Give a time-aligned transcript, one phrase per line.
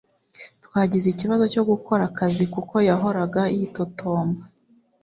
[0.65, 4.41] twagize ikibazo cyo gukora akazi kuko yahoraga yitotomba